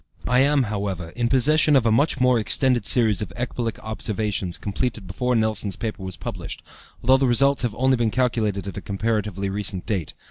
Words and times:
I 0.27 0.39
am, 0.39 0.63
however, 0.63 1.09
in 1.09 1.29
possession 1.29 1.75
of 1.75 1.85
a 1.85 1.91
much 1.91 2.19
more 2.19 2.39
extended 2.39 2.87
series 2.87 3.21
of 3.21 3.31
ecbolic 3.37 3.77
observations 3.83 4.57
completed 4.57 5.05
before 5.05 5.35
Nelson's 5.35 5.75
paper 5.75 6.01
was 6.01 6.17
published, 6.17 6.63
although 7.03 7.17
the 7.17 7.27
results 7.27 7.61
have 7.61 7.75
only 7.75 7.97
been 7.97 8.09
calculated 8.09 8.65
at 8.65 8.77
a 8.77 8.81
comparatively 8.81 9.47
recent 9.47 9.85
date. 9.85 10.15